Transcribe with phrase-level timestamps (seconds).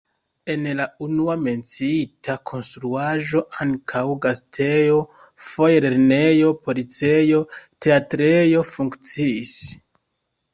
[0.51, 4.97] En la unua menciita konstruaĵo ankaŭ gastejo,
[5.49, 7.43] foje lernejo, policejo,
[7.87, 9.53] teatrejo funkciis.